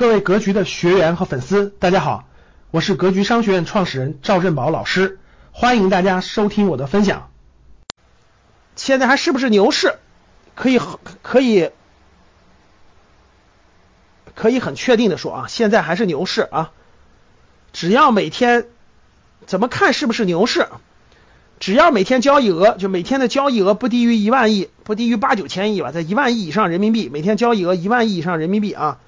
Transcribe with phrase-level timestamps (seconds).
[0.00, 2.24] 各位格局的学员和粉丝，大家好，
[2.70, 5.18] 我是格局商学院创始人赵振宝老师，
[5.52, 7.28] 欢迎大家收听我的分享。
[8.76, 9.96] 现在还是不是牛市？
[10.54, 10.80] 可以
[11.20, 11.68] 可以
[14.34, 16.72] 可以很确定的说啊，现在还是牛市啊。
[17.74, 18.68] 只要每天
[19.44, 20.66] 怎么看是不是牛市？
[21.58, 28.98] 只要每天交易额就每天的交易额不低于一万亿，不低于八九千亿吧，在一万亿以上人民币，每天交易额一万亿以上人民币啊。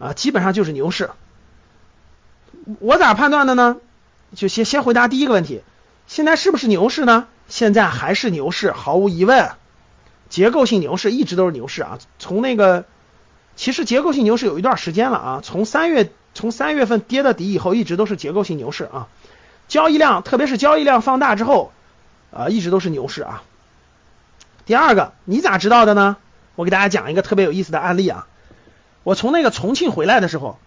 [0.00, 1.10] 啊，基本上就是牛市。
[2.80, 3.76] 我咋判断的呢？
[4.34, 5.62] 就先先回答第一个问题，
[6.06, 7.26] 现在是不是牛市呢？
[7.48, 9.50] 现在还是牛市，毫无疑问，
[10.28, 11.98] 结构性牛市一直都是牛市啊。
[12.18, 12.84] 从那个，
[13.56, 19.08] 其实结构性牛市有一段时间了啊，从三月从三月份跌到底以后，一直都是结构性牛市啊。
[19.66, 21.72] 交易量，特别是交易量放大之后，
[22.32, 23.42] 啊，一直都是牛市啊。
[24.64, 26.16] 第二个，你咋知道的呢？
[26.54, 28.28] 我给大家讲一个特别有意思的案例啊。
[29.02, 30.58] 我从那个重庆回来的时候，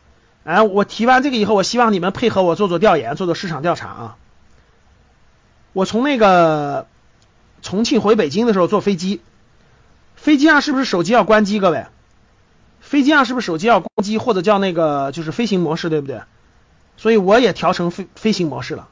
[0.44, 4.18] 哎，我提完这个以后，我希望你们配合我做做调研，做做市场调查啊。
[5.74, 6.88] 我从那个
[7.62, 9.22] 重庆回北京的时候坐飞机，
[10.16, 11.60] 飞机上是不是手机要关机？
[11.60, 11.86] 各位，
[12.80, 16.22] 飞机上是不是手机要关机或者叫那个就是飞行模式，对不对？
[16.98, 18.88] 所以我也调成飞飞行模式了。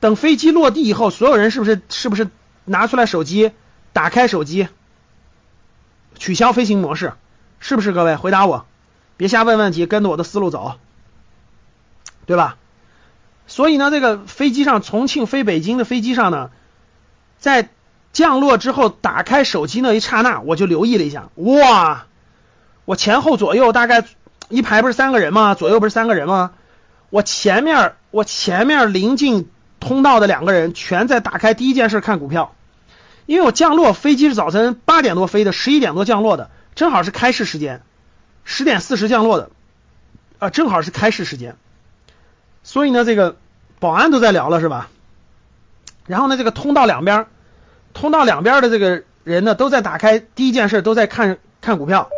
[0.00, 2.28] 等飞机落地以后，所有人是不是是不是
[2.64, 3.50] 拿出来手机，
[3.92, 4.68] 打开手机，
[6.16, 7.14] 取消飞行模式？
[7.60, 8.66] 是不是各位回答我？
[9.16, 10.76] 别瞎问问题，跟着我的思路走，
[12.26, 12.56] 对吧？
[13.46, 16.50] 所以呢，这个飞机上重庆飞北京的飞机上呢，
[17.38, 17.68] 在
[18.12, 22.06] 降落之后打开手机那一刹那，我就留意了一下，哇！
[22.84, 24.04] 我前后左右大概
[24.48, 25.54] 一排不是三个人吗？
[25.54, 26.52] 左右不是三个人吗？
[27.10, 29.50] 我前面我前面临近
[29.80, 32.54] 通道的两个人全在打开第一件事看股票，
[33.26, 36.50] 因为我降落飞机是早晨八点多飞的，十一点多降落的。
[36.78, 37.82] 正好是开市时间，
[38.44, 39.50] 十点四十降落的，
[40.38, 41.56] 啊，正好是开市时间，
[42.62, 43.36] 所以呢，这个
[43.80, 44.88] 保安都在聊了是吧？
[46.06, 47.26] 然后呢，这个通道两边，
[47.94, 52.10] 通道两边的这个人呢，都在打开第一件事，都在看看股票。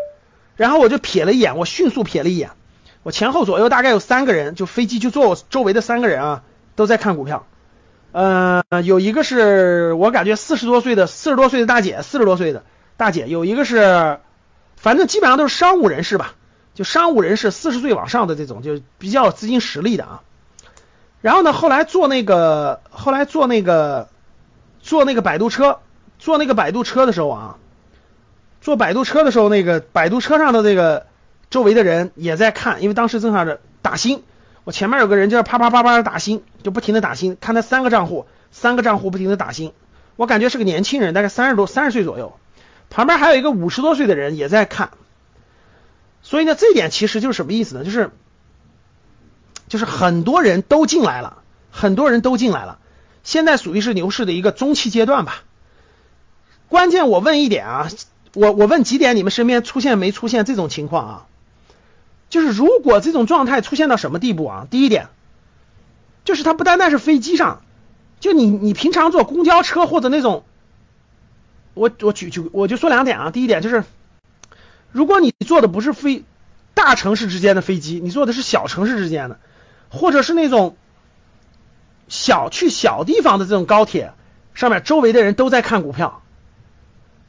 [0.57, 2.51] 然后我就瞥了一眼，我迅速瞥了一眼，
[3.03, 6.43] 我前后左右大概有三个人，就飞机就坐我周围的三个人啊，
[6.77, 7.47] 都在看股票。
[8.13, 12.63] 呃，有一个是我感觉四十多岁的四十多岁的大姐，四十多岁的
[12.99, 14.21] 大姐，有一个是。
[14.81, 16.33] 反正基本上都是商务人士吧，
[16.75, 20.23] 就商务人士四十岁往上的这种，就比较有资金实力的啊。
[21.21, 24.09] 然后呢，后来坐那个，后来坐那个，
[24.81, 25.81] 坐那个摆渡车，
[26.19, 27.59] 坐那个摆渡车的时候啊，
[28.63, 31.07] 坐摆渡车的时候，那个摆渡车上的这个
[31.51, 34.23] 周围的人也在看，因为当时正好是打新，
[34.65, 39.75] 我前面有个人就是啪啪啪啪的打新，就不停的打新，看他三个账户，三个账户不停的打新，
[40.17, 42.33] 我感觉是个年轻人，大概三十多，三十岁左右。
[42.91, 44.91] 旁边还有一个五十多岁的人也在看，
[46.23, 47.85] 所以呢，这一点其实就是什么意思呢？
[47.85, 48.11] 就是，
[49.69, 51.39] 就是很多人都进来了，
[51.71, 52.81] 很多人都进来了，
[53.23, 55.45] 现在属于是牛市的一个中期阶段吧。
[56.69, 57.89] 关键我问一点啊，
[58.35, 61.27] 我我问几点，你们身边出现没出现这种情况啊？
[62.29, 64.67] 就是如果这种状态出现到什么地步啊？
[64.69, 65.09] 第一点，
[66.25, 67.63] 就是它不单单是飞机上，
[68.19, 70.45] 就你你平常坐公交车或者那种。
[71.75, 73.85] 我我举举我就说两点啊，第一点就是，
[74.91, 76.25] 如果你坐的不是飞
[76.75, 79.39] 大城市之间的飞机，你坐的是小城市之间的，
[79.89, 80.77] 或者是那种
[82.09, 84.13] 小去小地方的这种高铁，
[84.55, 86.23] 上面周围的人都在看股票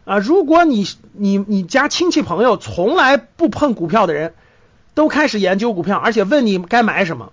[0.05, 0.17] 啊。
[0.17, 4.33] 如果你你你家亲戚朋友从来不碰股票的人，
[4.93, 7.31] 都开始研究股票，而且问你该买什么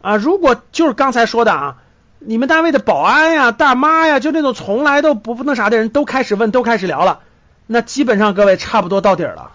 [0.00, 0.16] 啊。
[0.16, 1.80] 如果就是刚才说的啊。
[2.26, 7.20] 你们单位的保安呀、大妈呀，就那种从来都不那啥的人，都开始问，都开始聊了。
[7.66, 9.52] 那基本上各位差不多到底儿了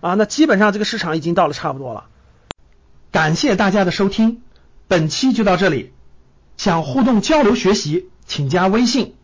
[0.00, 0.14] 啊！
[0.14, 2.06] 那基本上这个市场已经到了差不多了。
[3.10, 4.42] 感谢大家的收听，
[4.86, 5.92] 本期就到这里。
[6.56, 9.14] 想互动交流学习，请加微信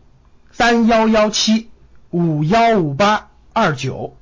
[0.51, 1.69] 三幺幺七
[2.11, 4.15] 五幺五八二九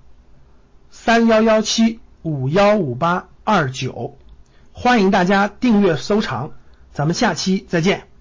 [0.89, 4.17] 三幺幺七五幺五八二九，
[4.71, 6.51] 欢迎大家订阅收藏，
[6.93, 8.12] 咱们下期再见。